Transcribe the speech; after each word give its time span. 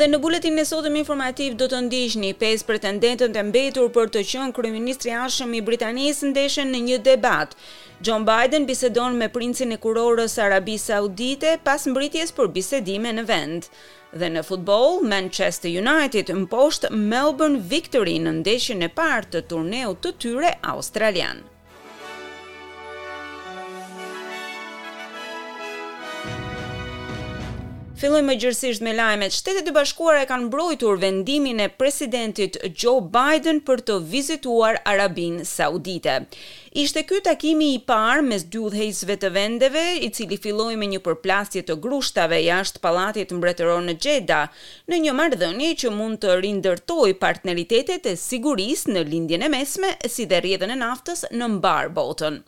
Dhe 0.00 0.06
në 0.08 0.16
buletin 0.24 0.56
e 0.56 0.62
sotëm 0.64 0.94
informativ 0.96 1.56
do 1.60 1.66
të 1.68 1.78
ndihni 1.84 2.28
pesë 2.40 2.64
pretendentët 2.70 3.34
e 3.36 3.42
mbetur 3.44 3.90
për 3.92 4.06
të 4.14 4.22
qenë 4.30 4.54
kryeministri 4.56 5.12
i 5.12 5.60
Britanisë 5.66 6.30
ndeshën 6.30 6.72
në 6.72 6.80
një 6.86 6.96
debat. 7.10 7.52
John 8.00 8.24
Biden 8.24 8.64
bisedon 8.64 9.20
me 9.20 9.28
princin 9.28 9.76
e 9.76 9.78
kurorës 9.84 10.38
Arabisë 10.46 10.88
Saudite 10.94 11.52
pas 11.68 11.84
mbritjes 11.86 12.32
për 12.32 12.48
bisedime 12.56 13.12
në 13.12 13.26
vend. 13.28 13.68
Dhe 14.16 14.32
në 14.38 14.46
futboll, 14.48 15.02
Manchester 15.04 15.76
United 15.84 16.32
mposht 16.46 16.88
Melbourne 16.90 17.60
Victory 17.60 18.16
në 18.24 18.36
ndeshjen 18.40 18.82
e 18.82 18.88
parë 18.88 19.28
të 19.34 19.44
turneut 19.52 20.00
të 20.00 20.16
tyre 20.24 20.56
australian. 20.72 21.44
Filloj 28.00 28.20
më 28.24 28.34
gjërësisht 28.40 28.80
me 28.84 28.94
lajmet, 28.96 29.34
shtetet 29.36 29.66
e 29.68 29.72
bashkuara 29.76 30.22
e 30.24 30.28
kanë 30.30 30.46
mbrojtur 30.46 30.96
vendimin 31.02 31.58
e 31.60 31.66
presidentit 31.82 32.54
Joe 32.80 33.02
Biden 33.16 33.58
për 33.66 33.82
të 33.90 33.96
vizituar 34.14 34.78
Arabin 34.88 35.42
Saudite. 35.44 36.14
Ishte 36.80 37.02
ky 37.10 37.18
takimi 37.26 37.68
i 37.74 37.82
parë 37.92 38.24
mes 38.30 38.46
dy 38.48 38.62
udhëheqësve 38.64 39.18
të 39.20 39.30
vendeve, 39.36 39.82
i 40.00 40.08
cili 40.16 40.40
filloi 40.40 40.78
me 40.80 40.88
një 40.94 41.02
përplasje 41.10 41.66
të 41.68 41.76
grushtave 41.84 42.40
jashtë 42.46 42.80
pallatit 42.86 43.36
mbretëror 43.36 43.84
në 43.90 43.98
Jeddah, 44.06 44.48
në 44.88 45.02
një 45.04 45.16
marrëdhënie 45.20 45.76
që 45.84 45.92
mund 45.98 46.22
të 46.24 46.40
rindërtojë 46.46 47.20
partneritetet 47.20 48.08
e 48.08 48.16
sigurisë 48.28 48.96
në 48.96 49.04
lindjen 49.12 49.44
e 49.44 49.52
mesme, 49.58 49.92
si 50.08 50.24
dhe 50.24 50.40
rrjedhën 50.40 50.72
e 50.72 50.80
naftës 50.88 51.26
në 51.36 51.52
mbar 51.58 51.92
botën. 52.00 52.40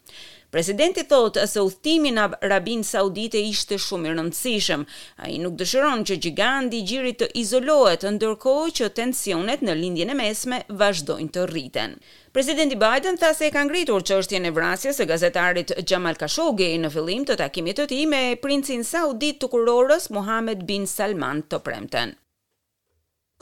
Presidenti 0.52 1.00
thotë 1.08 1.46
se 1.48 1.62
udhtimi 1.64 2.10
në 2.12 2.26
Arabin 2.44 2.82
Saudite 2.84 3.40
ishte 3.40 3.78
shumë 3.80 4.10
i 4.10 4.10
rëndësishëm. 4.12 4.82
Ai 5.24 5.38
nuk 5.40 5.54
dëshiron 5.62 6.02
që 6.10 6.18
giganti 6.26 6.82
i 6.82 6.84
gjirit 6.90 7.22
të 7.22 7.28
izolohet, 7.40 8.02
ndërkohë 8.18 8.66
që 8.78 8.90
tensionet 8.98 9.62
në 9.64 9.76
lindjen 9.78 10.12
e 10.12 10.16
mesme 10.18 10.58
vazhdojnë 10.82 11.32
të 11.38 11.46
rriten. 11.52 11.94
Presidenti 12.36 12.76
Biden 12.82 13.16
tha 13.22 13.30
se 13.38 13.48
e 13.48 13.54
ka 13.56 13.62
ngritur 13.70 14.04
çështjen 14.10 14.44
e 14.44 14.52
vrasjes 14.58 15.00
së 15.00 15.06
gazetarit 15.14 15.72
Jamal 15.88 16.20
Khashoggi 16.20 16.68
në 16.84 16.90
fillim 16.98 17.24
të 17.30 17.38
takimit 17.44 17.78
të 17.80 17.86
tij 17.94 18.04
me 18.12 18.20
princin 18.44 18.84
saudit 18.92 19.40
të 19.40 19.48
kurorës 19.56 20.10
Mohammed 20.18 20.66
bin 20.72 20.84
Salman 20.96 21.40
të 21.48 21.62
premten. 21.70 22.12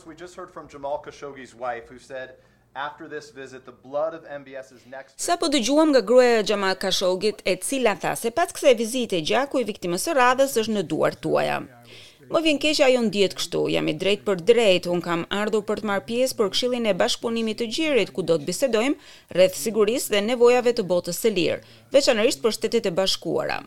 We 0.06 0.14
just 0.22 0.38
heard 0.38 0.54
from 0.54 0.70
Jamal 0.76 1.02
Khashoggi's 1.08 1.58
wife 1.66 1.90
who 1.90 1.98
said 1.98 2.38
After 2.76 3.08
this 3.08 3.30
visit 3.32 3.66
the 3.66 3.72
blood 3.72 4.14
of 4.14 4.22
MBS's 4.22 4.86
next 4.86 5.18
Sa 5.18 5.34
po 5.34 5.50
dëgjuam 5.50 5.90
nga 5.90 6.02
gruaja 6.06 6.38
e 6.38 6.46
Xhamat 6.46 6.78
Kashogit 6.78 7.38
e 7.44 7.56
cila 7.58 7.94
tha 7.98 8.14
se 8.14 8.30
pas 8.30 8.46
kësaj 8.54 8.74
vizite 8.78 9.18
gjaku 9.26 9.58
i 9.60 9.64
viktimës 9.66 10.06
së 10.06 10.14
radhës 10.14 10.54
është 10.62 10.74
në 10.78 10.82
duart 10.92 11.18
tuaja. 11.24 11.56
Më 12.30 12.38
vjen 12.44 12.60
keq 12.62 12.80
ajo 12.86 13.00
ndihet 13.08 13.34
kështu, 13.34 13.64
jam 13.74 13.90
i 13.90 13.94
drejtë 13.98 14.22
për 14.28 14.36
drejtë, 14.52 14.90
un 14.94 15.02
kam 15.02 15.26
ardhur 15.42 15.64
për 15.66 15.82
të 15.82 15.86
marr 15.90 16.06
pjesë 16.12 16.36
për 16.38 16.50
Këshillin 16.54 16.86
e 16.86 16.94
Bashkëpunimit 17.00 17.58
të 17.58 17.66
Gjirit 17.74 18.14
ku 18.14 18.22
do 18.30 18.38
të 18.38 18.46
bisedojmë 18.52 19.10
rreth 19.38 19.58
sigurisë 19.64 20.12
dhe 20.14 20.22
nevojave 20.30 20.70
të 20.78 20.86
botës 20.94 21.18
së 21.24 21.34
lirë, 21.40 21.58
veçanërisht 21.98 22.38
për 22.46 22.54
shtetet 22.58 22.86
e 22.86 22.94
bashkuara. 23.00 23.58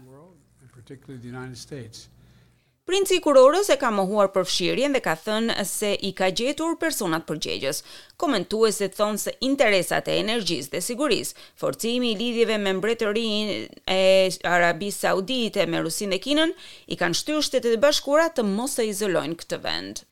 Princi 2.89 3.15
i 3.15 3.21
kurorës 3.25 3.69
e 3.71 3.75
ka 3.81 3.89
mohuar 3.97 4.29
përfshirjen 4.37 4.95
dhe 4.97 5.01
ka 5.05 5.11
thënë 5.25 5.63
se 5.69 5.91
i 6.09 6.11
ka 6.17 6.27
gjetur 6.39 6.73
personat 6.81 7.23
përgjegjës. 7.29 7.79
Komentuesit 8.23 8.97
thonë 8.99 9.21
se 9.23 9.35
interesat 9.51 10.11
e 10.11 10.17
energjisë 10.25 10.73
dhe 10.75 10.81
sigurisë, 10.89 11.47
forcimi 11.63 12.11
i 12.15 12.19
lidhjeve 12.25 12.59
me 12.67 12.75
mbretërinë 12.83 13.57
e 13.99 14.53
Arabisë 14.59 15.05
Saudite 15.07 15.63
me 15.75 15.85
Rusinë 15.87 16.17
dhe 16.17 16.21
Kinën 16.27 16.55
i 16.89 16.99
kanë 17.03 17.21
shtyrë 17.23 17.47
Shtetet 17.49 17.77
e 17.79 17.83
Bashkuara 17.87 18.27
të 18.35 18.49
mos 18.51 18.77
e 18.85 18.91
izolojnë 18.91 19.41
këtë 19.45 19.65
vend. 19.69 20.09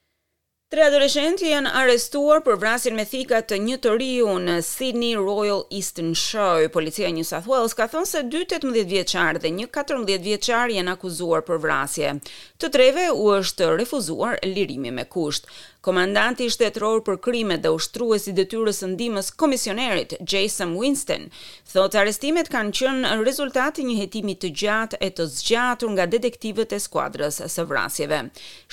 Tre 0.72 0.86
adoleshentë 0.88 1.50
janë 1.50 1.72
arrestuar 1.76 2.40
për 2.46 2.56
vrasin 2.62 2.96
me 2.96 3.04
thika 3.04 3.42
të 3.44 3.58
një 3.60 3.78
të 3.84 3.96
riu 4.00 4.36
në 4.40 4.54
Sydney 4.64 5.18
Royal 5.20 5.66
Eastern 5.76 6.14
Show. 6.16 6.62
Policia 6.72 7.10
New 7.12 7.26
South 7.28 7.50
Wales 7.52 7.76
ka 7.76 7.90
thonë 7.92 8.08
se 8.08 8.22
dy 8.32 8.46
18 8.48 8.88
vjeqarë 8.94 9.42
dhe 9.44 9.52
një 9.58 9.68
14 9.80 10.24
vjeqarë 10.30 10.78
janë 10.78 10.94
akuzuar 10.94 11.44
për 11.50 11.60
vrasje. 11.66 12.14
Të 12.56 12.72
treve 12.78 13.10
u 13.12 13.28
është 13.42 13.68
refuzuar 13.82 14.40
lirimi 14.48 14.96
me 14.96 15.04
kusht. 15.18 15.52
Komandanti 15.82 16.46
shtetëror 16.54 17.00
për 17.06 17.16
krimet 17.26 17.64
dhe 17.64 17.70
ushtrues 17.74 18.28
i 18.30 18.34
detyrës 18.40 18.82
së 18.84 18.90
ndihmës 18.92 19.32
komisionerit 19.44 20.12
Jason 20.34 20.76
Winston 20.78 21.24
thotë 21.72 22.00
arrestimet 22.04 22.52
kanë 22.54 22.76
qenë 22.80 23.16
rezultati 23.30 23.88
një 23.90 23.96
hetimi 24.04 24.36
të 24.44 24.52
gjatë 24.62 25.00
e 25.02 25.10
të 25.20 25.26
zgjatur 25.40 25.96
nga 25.96 26.06
detektivët 26.14 26.78
e 26.78 26.82
skuadrës 26.86 27.42
së 27.58 27.66
vrasjeve. 27.74 28.22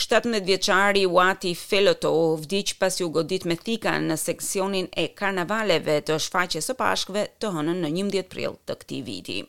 17 0.08 0.44
vjeçari 0.52 1.06
Wati 1.18 1.54
Feloto 1.64 2.12
vdiq 2.44 2.76
pasi 2.82 3.08
u 3.08 3.12
godit 3.18 3.48
me 3.48 3.56
thika 3.64 3.96
në 4.12 4.20
seksionin 4.28 4.92
e 5.08 5.08
karnavaleve 5.22 6.00
të 6.10 6.20
shfaqjes 6.28 6.68
së 6.68 6.76
Pashkëve 6.84 7.26
të 7.40 7.56
hënën 7.56 7.84
në 7.86 7.96
11 8.04 8.34
prill 8.34 8.60
të 8.68 8.82
këtij 8.84 9.06
viti. 9.08 9.40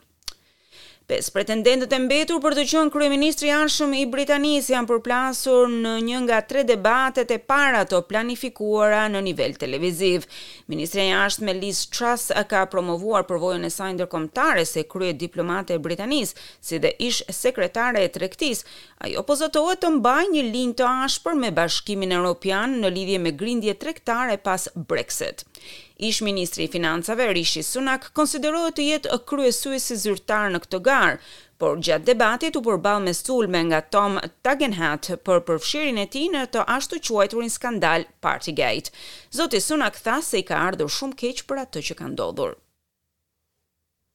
Pes 1.09 1.31
pretendentët 1.33 1.89
e 1.95 1.97
mbetur 2.05 2.37
për 2.43 2.53
të 2.53 2.63
qënë 2.69 2.91
kryeministri 2.93 3.49
anshëm 3.49 3.95
i 3.97 4.03
Britanis 4.13 4.67
janë 4.69 4.85
përplasur 4.91 5.71
në 5.71 5.93
një 6.05 6.19
nga 6.27 6.37
tre 6.45 6.61
debatet 6.69 7.31
e 7.33 7.39
para 7.49 7.79
të 7.89 8.03
planifikuara 8.11 8.99
në 9.15 9.23
nivel 9.25 9.55
televiziv. 9.63 10.27
Ministri 10.69 11.07
e 11.07 11.07
jashtë 11.09 11.47
me 11.49 11.55
Liz 11.57 11.79
Truss 11.89 12.27
ka 12.53 12.61
promovuar 12.69 13.25
përvojën 13.25 13.65
e 13.65 13.73
sajnë 13.73 14.03
dërkomtare 14.03 14.67
se 14.69 14.85
krye 14.93 15.15
diplomate 15.23 15.79
e 15.79 15.81
Britanis, 15.87 16.35
si 16.61 16.77
dhe 16.85 16.93
ish 17.09 17.23
sekretare 17.39 18.05
e 18.05 18.13
trektis. 18.19 18.61
Ajo 19.09 19.25
pozotohet 19.31 19.81
të 19.81 19.95
mbaj 19.97 20.25
një 20.35 20.45
linjë 20.53 20.77
të 20.83 20.91
ashpër 21.09 21.41
me 21.41 21.49
bashkimin 21.57 22.13
e 22.13 22.21
Europian 22.21 22.77
në 22.85 22.93
lidhje 22.99 23.23
me 23.25 23.33
grindje 23.41 23.73
trektare 23.81 24.37
pas 24.37 24.69
Brexit. 24.75 25.41
Ish 25.99 26.21
ministri 26.21 26.63
i 26.63 26.67
financave 26.67 27.25
Rishi 27.33 27.59
Sunak 27.63 28.05
konsiderohet 28.15 28.77
të 28.77 28.83
jetë 28.89 29.17
kryesues 29.27 29.89
i 29.91 29.97
zyrtar 29.99 30.53
në 30.53 30.61
këtë 30.63 30.79
garë, 30.87 31.17
por 31.59 31.81
gjatë 31.83 32.07
debatit 32.07 32.55
u 32.55 32.61
përball 32.63 33.01
me 33.03 33.11
sulme 33.17 33.59
nga 33.67 33.81
Tom 33.95 34.15
Tagenhat 34.47 35.09
për 35.27 35.41
përfshirjen 35.49 35.99
e 35.99 36.05
tij 36.13 36.29
në 36.37 36.45
të 36.53 36.63
ashtu 36.77 37.01
quajturin 37.09 37.51
skandal 37.51 38.05
Partygate. 38.23 38.93
Zoti 39.37 39.59
Sunak 39.65 39.99
tha 40.05 40.21
se 40.23 40.39
i 40.39 40.47
ka 40.51 40.61
ardhur 40.69 40.93
shumë 40.99 41.19
keq 41.21 41.43
për 41.51 41.61
atë 41.65 41.83
që 41.89 41.99
ka 41.99 42.07
ndodhur. 42.13 42.55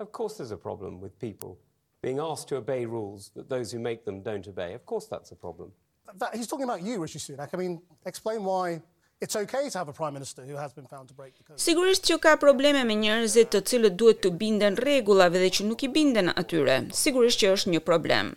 Of 0.00 0.08
course 0.16 0.40
there's 0.40 0.56
a 0.58 0.62
problem 0.68 0.96
with 1.04 1.12
people 1.26 1.58
being 2.02 2.18
asked 2.30 2.48
to 2.48 2.56
obey 2.62 2.86
rules 2.86 3.28
that 3.36 3.50
those 3.50 3.76
who 3.76 3.80
make 3.90 4.06
them 4.08 4.22
don't 4.30 4.48
obey. 4.54 4.72
Of 4.80 4.86
course 4.86 5.06
that's 5.12 5.36
a 5.36 5.36
problem. 5.44 5.68
That, 6.16 6.34
he's 6.34 6.46
talking 6.48 6.64
about 6.64 6.80
you, 6.80 6.96
Rishi 7.04 7.18
Sunak. 7.18 7.50
I 7.52 7.56
mean, 7.58 7.82
explain 8.06 8.42
why 8.42 8.80
It's 9.24 9.36
okay 9.44 9.70
to 9.70 9.78
have 9.78 9.88
a 9.88 9.92
prime 10.00 10.12
minister 10.18 10.42
who 10.48 10.56
has 10.64 10.70
been 10.78 10.86
found 10.94 11.06
to 11.10 11.14
break 11.20 11.32
the 11.38 11.44
code. 11.48 11.60
Sigurisht 11.68 12.04
që 12.10 12.18
ka 12.24 12.32
probleme 12.42 12.82
me 12.88 12.96
njerëzit 13.04 13.48
të 13.54 13.60
cilët 13.70 13.96
duhet 14.02 14.18
të 14.24 14.32
bindën 14.42 14.76
rregullave 14.84 15.40
dhe 15.42 15.48
që 15.56 15.66
nuk 15.68 15.84
i 15.86 15.88
bindën 15.94 16.28
atyre. 16.42 16.76
Sigurisht 17.02 17.40
që 17.42 17.52
është 17.56 17.72
një 17.74 17.80
problem. 17.88 18.34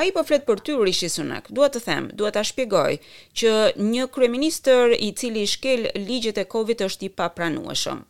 Ai 0.00 0.10
po 0.16 0.22
flet 0.30 0.42
për 0.48 0.60
ty 0.66 0.74
Rishi 0.88 1.08
Sunak. 1.14 1.46
Dua 1.58 1.68
të 1.74 1.84
them, 1.86 2.08
dua 2.20 2.32
ta 2.34 2.42
shpjegoj 2.50 2.98
që 3.42 3.52
një 3.94 4.08
kryeministër 4.16 4.96
i 5.06 5.12
cili 5.20 5.46
shkel 5.54 5.86
ligjet 6.10 6.42
e 6.42 6.46
Covid 6.54 6.84
është 6.88 7.08
i 7.10 7.14
papranueshëm. 7.20 8.02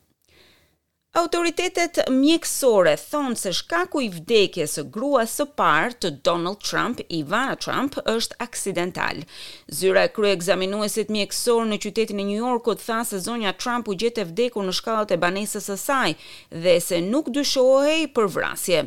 Autoritetet 1.18 1.96
mjekësore 2.14 2.92
thonë 3.10 3.34
se 3.40 3.50
shkaku 3.58 4.04
i 4.04 4.08
vdekjes 4.12 4.76
së 4.78 4.82
gruas 4.94 5.32
së 5.40 5.46
parë 5.58 5.96
të 6.02 6.10
Donald 6.26 6.60
Trump, 6.62 7.00
Ivana 7.10 7.56
Trump, 7.58 7.96
është 8.06 8.36
aksidental. 8.44 9.24
Zyra 9.66 10.04
e 10.06 10.12
kryeekzaminuesit 10.14 11.10
mjekësor 11.10 11.64
në 11.72 11.78
qytetin 11.82 12.20
e 12.22 12.26
New 12.28 12.38
Yorkut 12.44 12.84
tha 12.84 13.00
se 13.08 13.18
zonja 13.24 13.50
Trump 13.58 13.88
u 13.90 13.96
gjetë 13.98 14.28
vdekur 14.28 14.66
në 14.68 14.74
shkallët 14.78 15.16
e 15.16 15.18
banesës 15.24 15.66
së 15.72 15.76
saj 15.82 16.12
dhe 16.54 16.76
se 16.84 17.00
nuk 17.02 17.32
dyshohej 17.34 18.04
për 18.14 18.30
vrasje. 18.36 18.84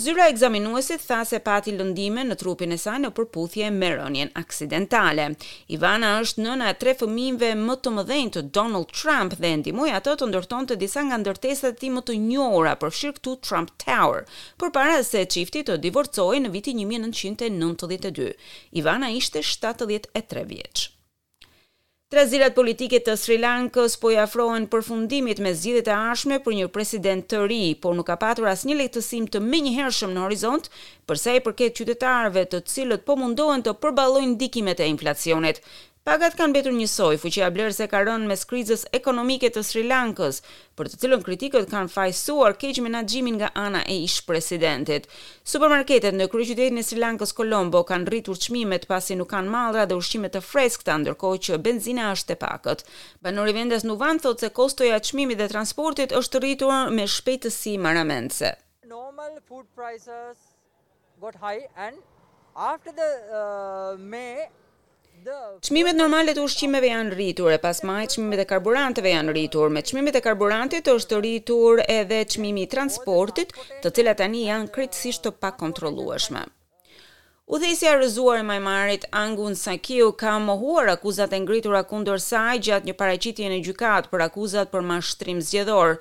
Zyra 0.00 0.30
e 0.30 0.34
ekzaminuesit 0.36 1.04
tha 1.04 1.20
se 1.28 1.42
pati 1.50 1.76
lëndime 1.76 2.24
në 2.30 2.38
trupin 2.40 2.72
e 2.72 2.80
saj 2.80 2.96
në 3.04 3.12
përputhje 3.20 3.68
me 3.76 3.92
rënien 3.98 4.32
aksidentale. 4.44 5.28
Ivana 5.76 6.16
është 6.24 6.46
nëna 6.48 6.72
e 6.72 6.78
tre 6.80 6.96
fëmijëve 7.02 7.52
më 7.68 7.76
të 7.84 7.94
mëdhenj 7.98 8.32
të 8.38 8.46
Donald 8.60 8.96
Trump 8.96 9.36
dhe 9.36 9.52
ndihmoi 9.60 9.92
atë 10.00 10.16
të 10.24 10.32
ndërtonte 10.32 10.80
disa 10.80 11.04
nga 11.10 11.20
ndërtesat 11.20 11.72
ti 11.80 11.90
më 11.92 12.02
të 12.08 12.14
njohura 12.28 12.74
përfshirë 12.82 13.16
këtu 13.18 13.34
Trump 13.48 13.72
Tower, 13.82 14.24
për 14.60 14.72
para 14.74 14.98
se 15.06 15.24
qifti 15.34 15.64
të 15.66 15.78
divorcojë 15.84 16.42
në 16.46 16.52
vitin 16.54 16.80
1992. 16.86 18.30
Ivana 18.80 19.12
ishte 19.18 19.42
73 19.42 20.44
vjeqë. 20.52 20.90
Trazirat 22.12 22.52
politike 22.54 23.00
të 23.02 23.14
Sri 23.18 23.38
Lankës 23.42 23.96
po 23.98 24.10
i 24.12 24.16
afrohen 24.22 24.68
përfundimit 24.70 25.40
me 25.42 25.50
zgjidhjet 25.56 25.88
e 25.90 25.94
ardhme 25.96 26.36
për 26.44 26.54
një 26.58 26.68
president 26.70 27.24
të 27.26 27.40
ri, 27.50 27.62
por 27.82 27.96
nuk 27.98 28.06
ka 28.06 28.14
patur 28.22 28.46
asnjë 28.52 28.76
lehtësim 28.82 29.24
të 29.26 29.40
menjëhershëm 29.42 30.12
në 30.14 30.22
horizont 30.22 30.68
përsa 31.10 31.34
i 31.40 31.42
përket 31.42 31.74
qytetarëve 31.80 32.44
të 32.52 32.60
cilët 32.70 33.02
po 33.08 33.16
mundohen 33.18 33.64
të 33.66 33.74
përballojnë 33.82 34.36
ndikimet 34.36 34.84
e 34.84 34.90
inflacionit. 34.92 35.58
Pagat 36.04 36.34
kanë 36.36 36.52
betur 36.52 36.74
njësoj, 36.76 37.14
fuqia 37.20 37.46
blerë 37.54 37.72
se 37.74 37.86
ka 37.88 38.00
rënë 38.04 38.26
mes 38.28 38.42
krizës 38.48 38.82
ekonomike 38.96 39.48
të 39.54 39.60
Sri 39.64 39.82
Lankës, 39.88 40.42
për 40.76 40.90
të 40.92 40.98
cilën 41.02 41.22
kritikët 41.28 41.70
kanë 41.70 41.88
fajsuar 41.94 42.56
keq 42.60 42.80
menaxhimin 42.84 43.38
nga 43.40 43.48
ana 43.60 43.80
e 43.88 43.94
ish 44.08 44.18
presidentit. 44.28 45.06
Supermarketet 45.52 46.12
në 46.18 46.26
kryeqytetin 46.34 46.76
e 46.76 46.82
Sri 46.88 47.00
Lankës 47.00 47.32
Colombo 47.38 47.80
kanë 47.92 48.12
rritur 48.12 48.36
çmimet 48.44 48.84
pasi 48.90 49.16
nuk 49.16 49.30
kanë 49.32 49.48
mallra 49.54 49.86
dhe 49.88 49.96
ushqime 50.02 50.28
të 50.34 50.42
freskëta, 50.50 50.98
ndërkohë 51.06 51.40
që 51.48 51.58
benzina 51.70 52.10
është 52.18 52.34
e 52.36 52.40
pakët. 52.44 52.84
Banori 53.24 53.54
i 53.56 53.56
vendes 53.62 53.86
Nuvan 53.88 54.20
thotë 54.26 54.44
se 54.46 54.50
kostoja 54.60 54.98
qmimi 55.08 55.38
dhe 55.40 55.46
transportit 55.54 56.12
është 56.20 56.42
rritur 56.44 56.82
me 56.98 57.06
shpejtësi 57.16 57.78
maramendse. 57.86 58.50
Normal 58.92 59.40
food 59.48 59.64
prices 59.80 60.36
got 61.24 61.32
high 61.46 61.62
and 61.88 61.96
after 62.72 62.92
the 63.00 63.08
uh, 63.42 63.96
May 64.16 64.44
Çmimet 65.66 65.96
normale 65.98 66.32
të 66.36 66.42
ushqimeve 66.46 66.88
janë 66.90 67.12
rritur 67.14 67.52
e 67.54 67.60
pasmaj 67.62 68.02
çmimet 68.14 68.42
e 68.42 68.44
karburanteve 68.50 69.12
janë 69.14 69.32
rritur. 69.36 69.70
Me 69.76 69.82
çmimet 69.90 70.18
e 70.20 70.20
karburanteve 70.26 70.96
është 70.96 71.20
rritur 71.22 71.80
edhe 71.96 72.18
çmimi 72.34 72.64
i 72.66 72.70
transportit, 72.76 73.54
të 73.86 73.94
cilat 74.00 74.20
tani 74.24 74.44
janë 74.50 74.68
krejtësisht 74.76 75.24
të 75.28 75.32
pakontrollueshme. 75.46 76.44
Udhëhesi 77.44 77.84
i 77.84 77.88
arrëzuar 77.90 78.38
i 78.40 78.44
Majmarit 78.48 79.02
Angun 79.20 79.52
Sakiu 79.54 80.12
ka 80.16 80.38
mohuar 80.44 80.86
akuzat 80.92 81.32
e 81.36 81.40
ngritura 81.44 81.82
kundër 81.90 82.20
saj 82.30 82.56
gjatë 82.64 82.88
një 82.88 82.94
paraqitje 83.00 83.50
në 83.52 83.58
gjykat 83.66 84.08
për 84.12 84.24
akuzat 84.26 84.70
për 84.72 84.86
mashtrim 84.92 85.42
zgjedhor. 85.48 85.92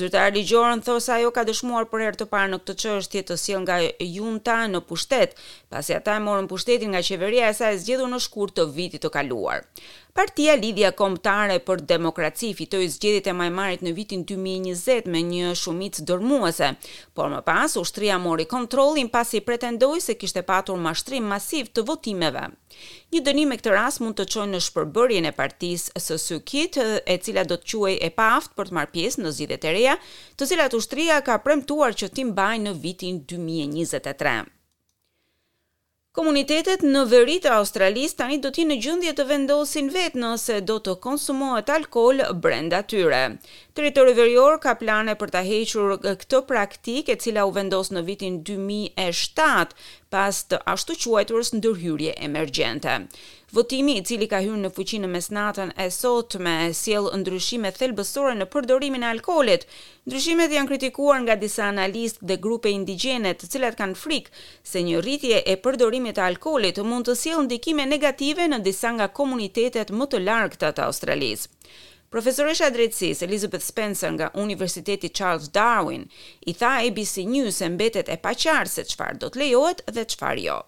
Zyrtari 0.00 0.38
ligjor 0.40 0.80
thos 0.86 1.10
se 1.10 1.12
ajo 1.18 1.34
ka 1.36 1.44
dëshmuar 1.50 1.90
për 1.92 2.06
herë 2.06 2.20
të 2.22 2.28
parë 2.32 2.48
në 2.54 2.60
këtë 2.62 2.76
çështje 2.84 3.24
të 3.28 3.38
sjell 3.44 3.60
nga 3.66 3.76
junta 4.14 4.56
në 4.72 4.80
pushtet, 4.88 5.36
pasi 5.76 5.98
ata 6.00 6.16
e 6.16 6.24
morën 6.30 6.48
pushtetin 6.54 6.94
nga 6.96 7.04
qeveria 7.10 7.52
e 7.52 7.58
saj 7.60 7.76
zgjedhur 7.84 8.08
në 8.14 8.24
shkurt 8.28 8.56
të 8.56 8.68
vitit 8.80 9.04
të 9.04 9.12
kaluar. 9.20 9.68
Partia 10.16 10.54
Lidhja 10.56 10.94
Kombëtare 10.96 11.58
për 11.66 11.80
Demokraci 11.90 12.48
fitoi 12.56 12.86
zgjedhjet 12.88 13.26
e 13.28 13.32
majmarit 13.36 13.82
në 13.84 13.90
vitin 13.98 14.22
2020 14.30 15.10
me 15.12 15.20
një 15.28 15.50
shumicë 15.62 16.06
dërmuese, 16.08 16.70
por 17.18 17.28
më 17.34 17.42
pas 17.44 17.74
ushtria 17.80 18.16
mori 18.26 18.46
kontrollin 18.48 19.10
pasi 19.18 19.42
pretendoi 19.44 20.00
se 20.00 20.16
kishte 20.22 20.40
patur 20.48 20.80
mashtrim 20.88 21.28
masiv 21.34 21.68
të 21.76 21.84
votimeve. 21.92 22.46
Një 23.12 23.22
dënim 23.28 23.52
me 23.52 23.60
këtë 23.60 23.76
rast 23.76 24.00
mund 24.06 24.16
të 24.16 24.28
çojë 24.32 24.54
në 24.54 24.62
shpërbërjen 24.70 25.28
e 25.28 25.36
partisë 25.42 25.94
SSKit, 26.06 26.80
e 27.04 27.20
cila 27.20 27.44
do 27.52 27.60
të 27.60 27.74
quhej 27.74 28.00
e 28.00 28.10
paaft 28.22 28.56
për 28.56 28.70
të 28.72 28.78
marrë 28.80 28.94
pjesë 28.96 29.20
në 29.26 29.36
zgjedhjet 29.36 29.68
e 29.68 29.76
reja, 29.78 29.98
të 30.38 30.48
cilat 30.54 30.80
ushtria 30.80 31.20
ka 31.28 31.36
premtuar 31.44 31.92
që 31.92 32.08
të 32.16 32.30
mbajnë 32.32 32.70
në 32.70 32.76
vitin 32.88 33.24
2023. 33.36 34.44
Komunitetet 36.16 36.80
në 36.92 37.00
veri 37.10 37.32
të 37.44 37.50
Australis 37.52 38.14
tani 38.16 38.38
do 38.44 38.48
t'i 38.56 38.62
në 38.64 38.78
gjëndje 38.84 39.10
të 39.18 39.24
vendosin 39.32 39.90
vetë 39.92 40.22
nëse 40.22 40.54
do 40.70 40.76
të 40.86 40.94
konsumohet 41.04 41.68
alkohol 41.74 42.22
brenda 42.46 42.78
tyre. 42.92 43.18
Teritori 43.76 44.14
verior 44.16 44.56
ka 44.64 44.72
plane 44.80 45.12
për 45.20 45.34
të 45.34 45.42
hequr 45.50 45.92
këtë 46.22 46.40
praktik 46.52 47.10
e 47.12 47.18
cila 47.20 47.44
u 47.44 47.52
vendos 47.58 47.92
në 47.92 48.06
vitin 48.08 48.40
2007 48.48 49.74
pas 50.16 50.40
të 50.48 50.62
ashtu 50.72 50.96
quajturës 51.04 51.52
ndërhyrje 51.60 52.16
emergjente. 52.30 52.96
Votimi 53.52 53.94
i 53.94 54.02
cili 54.04 54.26
ka 54.26 54.40
hyrë 54.42 54.58
në 54.58 54.68
fuqi 54.74 54.98
në 54.98 55.06
mesnatën 55.12 55.68
e 55.78 55.84
sotme 55.94 56.54
sjell 56.74 57.04
ndryshime 57.20 57.70
thelbësore 57.76 58.32
në 58.40 58.46
përdorimin 58.50 59.04
e 59.06 59.08
alkoolit. 59.14 59.68
Ndryshimet 60.10 60.50
janë 60.56 60.70
kritikuar 60.72 61.20
nga 61.22 61.36
disa 61.38 61.68
analistë 61.70 62.26
dhe 62.32 62.38
grupe 62.42 62.72
indigjene, 62.74 63.36
të 63.38 63.50
cilat 63.54 63.78
kanë 63.78 63.94
frikë 64.00 64.44
se 64.72 64.82
një 64.88 65.04
rritje 65.04 65.40
e 65.46 65.56
përdorimit 65.62 66.18
të 66.18 66.24
alkoolit 66.26 66.82
mund 66.90 67.06
të 67.06 67.14
sjellë 67.22 67.46
ndikime 67.46 67.86
negative 67.92 68.48
në 68.50 68.58
disa 68.66 68.90
nga 68.98 69.06
komunitetet 69.20 69.94
më 69.94 70.10
të 70.16 70.24
largëta 70.26 70.74
të 70.80 70.88
Australisë. 70.90 71.48
Profesoresha 72.10 72.66
e 72.66 72.74
drejtësisë 72.80 73.28
Elizabeth 73.28 73.62
Spencer 73.68 74.10
nga 74.18 74.32
Universiteti 74.42 75.12
Charles 75.20 75.46
Darwin 75.54 76.08
i 76.46 76.52
tha 76.54 76.74
ABC 76.90 77.22
News 77.30 77.62
se 77.62 77.70
mbetet 77.78 78.10
e 78.10 78.18
paqartë 78.26 78.72
se 78.74 78.88
çfarë 78.90 79.20
do 79.22 79.30
të 79.30 79.44
lejohet 79.44 79.86
dhe 79.92 80.06
çfarë 80.16 80.48
jo 80.50 80.64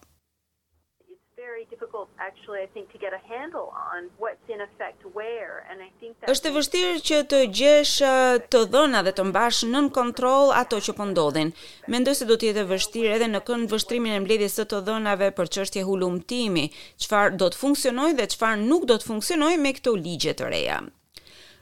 actually 2.26 2.60
I 2.66 2.68
think 2.74 2.86
to 2.94 2.98
get 3.04 3.12
a 3.20 3.22
handle 3.34 3.68
on 3.94 3.98
what's 4.22 4.46
in 4.54 4.60
effect 4.68 5.00
where 5.18 5.54
and 5.70 5.76
I 5.88 5.90
think 5.98 6.12
that 6.20 6.30
është 6.34 6.48
e 6.50 6.54
vështirë 6.56 7.02
që 7.08 7.18
të 7.32 7.40
gjesh 7.58 7.92
uh, 8.04 8.34
të 8.54 8.60
dhëna 8.74 9.02
dhe 9.06 9.12
të 9.18 9.24
mbash 9.30 9.60
nën 9.72 9.86
kontroll 10.00 10.50
ato 10.62 10.78
që 10.86 10.94
po 10.98 11.06
ndodhin. 11.12 11.52
Mendoj 11.94 12.14
se 12.20 12.28
do 12.30 12.36
të 12.40 12.50
jetë 12.50 12.64
vështirë 12.72 13.14
edhe 13.18 13.28
në 13.32 13.42
kënd 13.48 13.70
vështrimin 13.74 14.18
e 14.18 14.20
mbledhjes 14.24 14.58
së 14.60 14.66
të 14.72 14.82
dhënave 14.88 15.30
për 15.38 15.52
çështje 15.56 15.86
hulumtimi, 15.88 16.66
çfarë 17.04 17.38
do 17.40 17.50
të 17.52 17.60
funksionojë 17.64 18.18
dhe 18.20 18.30
çfarë 18.34 18.62
nuk 18.68 18.88
do 18.90 18.98
të 18.98 19.08
funksionojë 19.12 19.62
me 19.66 19.74
këto 19.78 19.96
ligje 20.04 20.34
të 20.42 20.52
reja. 20.54 20.80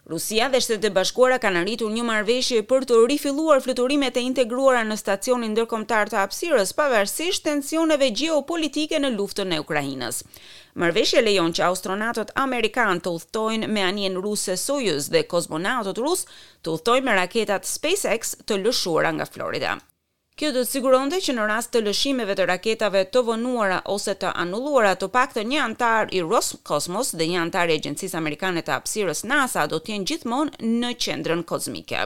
Rusia 0.09 0.49
dhe 0.53 0.61
Shtetet 0.63 0.85
e 0.87 0.95
Bashkuara 0.95 1.35
kanë 1.43 1.59
arritur 1.65 1.89
një 1.91 2.03
marrëveshje 2.07 2.61
për 2.73 2.85
të 2.91 2.99
rifilluar 3.11 3.63
fluturimet 3.65 4.19
e 4.21 4.23
integruara 4.27 4.85
në 4.87 4.97
stacionin 5.01 5.51
ndërkombëtar 5.57 6.13
të 6.13 6.21
hapësirës 6.21 6.71
pavarësisht 6.81 7.43
tensioneve 7.49 8.13
gjeopolitike 8.21 9.01
në 9.03 9.11
luftën 9.17 9.57
e 9.57 9.59
Ukrainës. 9.65 10.21
Marrëveshja 10.83 11.25
lejon 11.27 11.51
që 11.59 11.67
astronautët 11.73 12.33
amerikanë 12.45 13.03
të 13.09 13.15
udhtojnë 13.19 13.73
me 13.75 13.83
anijen 13.89 14.21
ruse 14.29 14.55
Soyuz 14.69 15.11
dhe 15.17 15.25
kozmonautët 15.35 15.99
rus 16.07 16.23
të 16.63 16.79
udhtojnë 16.79 17.11
me 17.11 17.19
raketat 17.21 17.67
SpaceX 17.75 18.37
të 18.47 18.63
lëshuara 18.63 19.17
nga 19.19 19.27
Florida. 19.35 19.75
Kjo 20.37 20.51
do 20.53 20.63
të 20.67 20.69
siguronte 20.69 21.17
që 21.25 21.33
në 21.33 21.45
rast 21.49 21.71
të 21.73 21.81
lëshimeve 21.87 22.35
të 22.37 22.45
raketave 22.51 23.07
të 23.09 23.23
vonuara 23.25 23.79
ose 23.95 24.13
të 24.21 24.35
anulluara, 24.43 24.91
të 25.01 25.09
paktën 25.15 25.49
një 25.49 25.63
antar 25.65 26.13
i 26.13 26.21
Roscosmos 26.27 27.15
dhe 27.17 27.31
një 27.31 27.39
antar 27.47 27.73
i 27.73 27.79
Agjencisë 27.79 28.19
Amerikane 28.21 28.61
të 28.67 28.75
Hapësirës 28.75 29.25
NASA 29.31 29.65
do 29.73 29.81
të 29.81 29.95
jenë 29.95 30.09
gjithmonë 30.13 30.75
në 30.77 30.93
qendrën 31.07 31.41
kozmike. 31.49 32.05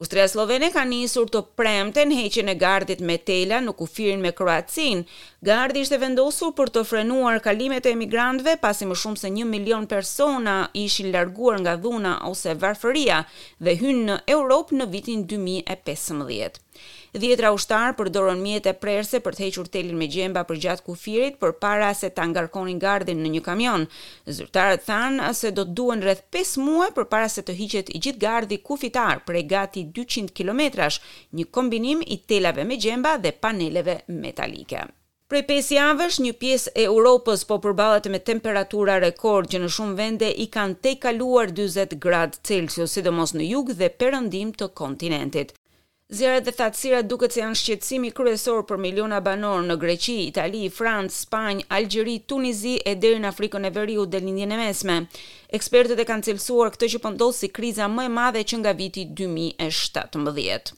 Ustria 0.00 0.28
Slovene 0.30 0.68
ka 0.70 0.84
njësur 0.88 1.26
të 1.28 1.40
premte 1.58 2.04
në 2.06 2.20
heqin 2.22 2.48
e 2.48 2.54
gardit 2.54 3.00
me 3.02 3.16
tela 3.30 3.58
në 3.64 3.72
kufirin 3.80 4.20
me 4.22 4.30
Kroacin. 4.38 5.00
Gardi 5.44 5.82
ishte 5.84 5.98
vendosur 5.98 6.52
për 6.56 6.70
të 6.76 6.84
frenuar 6.88 7.40
kalimet 7.42 7.84
e 7.84 7.92
emigrantve 7.96 8.54
pasi 8.62 8.86
më 8.86 8.96
shumë 9.02 9.20
se 9.24 9.32
një 9.36 9.44
milion 9.50 9.88
persona 9.90 10.54
ishi 10.84 11.10
larguar 11.10 11.58
nga 11.64 11.76
dhuna 11.82 12.14
ose 12.30 12.54
varfëria 12.62 13.20
dhe 13.58 13.74
hynë 13.82 14.06
në 14.12 14.18
Europë 14.38 14.80
në 14.80 14.88
vitin 14.94 15.26
2015. 15.34 16.62
Dhjetra 17.22 17.48
ushtarë 17.56 17.94
përdorën 17.98 18.42
mjetë 18.46 18.70
e 18.72 18.78
prerse 18.82 19.20
për 19.26 19.36
të 19.36 19.42
hequr 19.44 19.70
telin 19.76 19.96
me 20.00 20.06
gjemba 20.14 20.42
për 20.50 20.58
gjatë 20.64 20.84
kufirit 20.88 21.38
për 21.44 21.54
para 21.64 21.88
se 22.00 22.10
të 22.16 22.22
angarkonin 22.26 22.82
gardin 22.84 23.22
në 23.24 23.32
një 23.36 23.42
kamion. 23.46 23.86
Zyrtarët 24.38 24.84
thanë 24.90 25.30
se 25.40 25.52
do 25.58 25.64
të 25.70 25.74
duen 25.80 26.04
rreth 26.06 26.22
5 26.36 26.52
muaj 26.66 26.88
për 26.98 27.08
para 27.14 27.30
se 27.34 27.44
të 27.48 27.56
hiqet 27.62 27.90
i 27.96 28.02
gjithë 28.06 28.22
gardi 28.26 28.60
kufitar 28.70 29.22
prej 29.30 29.44
gati 29.54 29.84
200 30.00 30.34
km, 30.40 30.68
një 31.40 31.48
kombinim 31.58 32.04
i 32.16 32.20
telave 32.34 32.68
me 32.72 32.80
gjemba 32.86 33.16
dhe 33.24 33.34
paneleve 33.46 33.98
metalike. 34.22 34.84
Prej 35.32 35.42
pesë 35.48 35.74
javësh, 35.76 36.18
një 36.24 36.34
pjesë 36.42 36.70
e 36.82 36.84
Europës 36.90 37.42
po 37.50 37.58
përballet 37.64 38.06
me 38.12 38.20
temperatura 38.30 38.94
rekord 39.08 39.50
që 39.52 39.58
në 39.64 39.72
shumë 39.74 39.98
vende 40.02 40.30
i 40.44 40.46
kanë 40.54 40.78
tejkaluar 40.86 41.50
kaluar 41.52 41.52
40 41.60 41.98
gradë 42.04 42.42
Celsius, 42.50 42.94
sidomos 42.96 43.34
në 43.36 43.50
jug 43.50 43.74
dhe 43.82 43.90
perëndim 44.04 44.54
të 44.62 44.70
kontinentit. 44.82 45.52
Zjarret 46.10 46.46
dhe 46.46 46.52
thatësirat 46.56 47.08
duket 47.08 47.34
se 47.36 47.40
janë 47.42 47.56
shqetsimi 47.62 48.10
kryesor 48.16 48.62
për 48.70 48.78
miliona 48.80 49.18
banorë 49.26 49.66
në 49.66 49.76
Greqi, 49.82 50.14
Itali, 50.30 50.62
Francë, 50.78 51.12
Spanjë, 51.26 51.66
Algjeri, 51.78 52.14
Tunizi 52.32 52.74
e 52.78 52.96
deri 53.02 53.20
në 53.20 53.28
Afrikën 53.34 53.68
e 53.68 53.72
Veriut 53.76 54.14
dhe 54.16 54.22
Lindjen 54.24 54.56
e 54.56 54.60
Mesme. 54.62 54.96
Ekspertët 55.60 56.00
e 56.00 56.08
kanë 56.08 56.30
cilësuar 56.30 56.72
këtë 56.72 56.90
që 56.96 57.02
pëndohë 57.04 57.36
po 57.36 57.40
si 57.42 57.52
kriza 57.60 57.92
më 57.98 58.08
e 58.08 58.16
madhe 58.16 58.46
që 58.50 58.62
nga 58.62 58.76
viti 58.82 59.04
2017. 59.22 60.77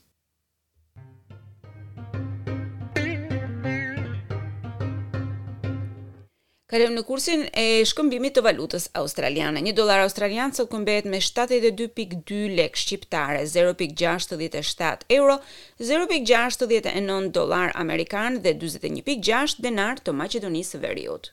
Kalem 6.70 6.92
në 6.94 7.02
kursin 7.02 7.40
e 7.58 7.80
shkëmbimit 7.82 8.36
të 8.36 8.44
valutës 8.46 8.84
australiane. 9.00 9.58
Një 9.58 9.72
dolar 9.74 10.04
australian 10.04 10.52
sot 10.54 10.68
këmbet 10.70 11.02
me 11.10 11.18
72.2 11.18 12.44
lek 12.54 12.78
shqiptare, 12.78 13.40
0.67 13.50 15.08
euro, 15.16 15.34
0.69 15.82 17.26
dolar 17.34 17.74
amerikan 17.80 18.38
dhe 18.44 18.54
21.6 18.62 19.56
denar 19.66 19.98
të 19.98 20.14
Macedonisë 20.20 20.78
veriut. 20.86 21.32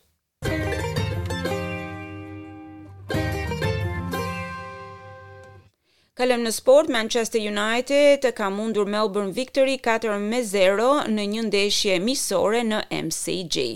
Kalem 6.17 6.47
në 6.47 6.55
sport, 6.55 6.89
Manchester 6.89 7.43
United 7.45 8.25
ka 8.39 8.49
mundur 8.49 8.89
Melbourne 8.89 9.37
Victory 9.37 9.77
4-0 9.85 10.93
në 11.13 11.27
një 11.35 11.45
ndeshje 11.51 11.99
misore 12.09 12.63
në 12.71 12.81
MCG. 13.03 13.69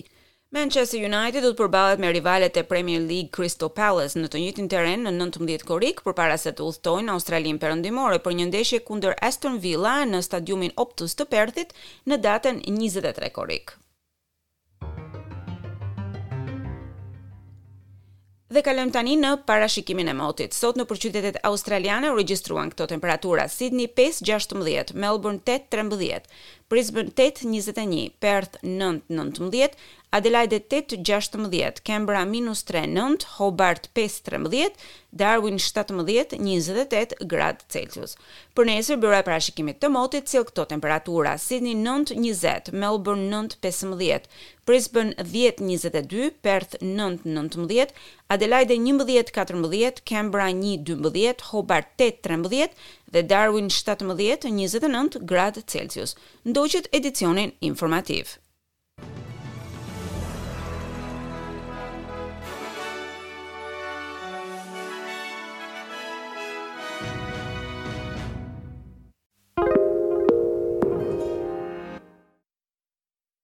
Manchester 0.54 1.00
United 1.00 1.40
do 1.46 1.54
të 1.56 1.60
përballet 1.62 2.00
me 2.04 2.10
rivalet 2.12 2.58
e 2.60 2.64
Premier 2.68 3.00
League 3.08 3.32
Crystal 3.38 3.70
Palace 3.72 4.20
në 4.20 4.28
të 4.34 4.42
njëjtin 4.42 4.66
teren 4.74 5.08
në 5.08 5.14
19 5.16 5.64
korrik 5.70 6.02
përpara 6.04 6.36
se 6.42 6.52
të 6.58 6.66
udhtojnë 6.74 7.08
në 7.08 7.14
Australinë 7.16 7.62
Perëndimore 7.62 8.20
për 8.26 8.36
një 8.42 8.50
ndeshje 8.50 8.82
kundër 8.90 9.16
Aston 9.30 9.56
Villa 9.64 9.94
në 10.10 10.20
stadiumin 10.28 10.76
Optus 10.84 11.16
të 11.22 11.30
Perthit 11.32 11.72
në 12.12 12.20
datën 12.26 12.60
23 12.68 13.32
korrik. 13.38 13.72
Dhe 18.52 18.60
kalëm 18.68 18.90
tani 18.92 19.14
në 19.16 19.30
parashikimin 19.48 20.12
e 20.12 20.14
motit. 20.20 20.52
Sot 20.52 20.76
në 20.76 20.84
përqytetet 20.90 21.38
australiane 21.48 22.10
u 22.12 22.18
registruan 22.20 22.68
këto 22.74 22.90
temperatura. 22.92 23.46
Sydney 23.48 23.88
5-16, 23.96 24.92
Melbourne 25.00 25.40
8-13, 25.40 26.28
Brisbane 26.72 27.12
8 27.12 27.42
21, 27.44 28.12
Perth 28.22 28.56
9 28.64 29.02
19, 29.10 29.72
Adelaide 30.14 30.60
8 30.60 30.96
16, 31.04 31.82
Canberra 31.84 32.24
minus 32.24 32.62
3 32.64 32.88
9, 32.88 33.18
Hobart 33.40 33.90
5 33.94 34.22
13, 34.24 34.72
Darwin 35.12 35.60
17 35.60 36.36
28 36.38 37.18
gradë 37.28 37.68
Celsius. 37.76 38.14
Për 38.56 38.70
nesër 38.70 39.02
bëra 39.04 39.20
e 39.20 39.28
parashikimit 39.28 39.82
të 39.84 39.90
motit, 39.92 40.32
cilë 40.32 40.48
këto 40.50 40.66
temperatura, 40.72 41.34
Sydney 41.44 41.76
9 41.76 42.16
20, 42.16 42.72
Melbourne 42.72 43.28
9 43.28 43.58
15, 43.68 44.32
Brisbane 44.64 45.28
10 45.28 45.68
22, 45.68 46.30
Perth 46.40 46.78
9 46.88 47.26
19, 47.28 47.92
Adelaide 48.32 48.80
11 48.80 49.28
14, 49.36 50.06
Canberra 50.14 50.48
1 50.56 50.96
12, 50.96 51.50
Hobart 51.52 51.92
8 52.08 52.24
13, 52.32 52.72
dhe 53.12 53.26
Darwin 53.28 53.70
17, 53.70 54.16
29 54.58 55.20
gradë 55.32 55.64
Celsius. 55.74 56.16
Ndoqët 56.48 56.90
edicionin 57.00 57.56
informativë. 57.72 58.41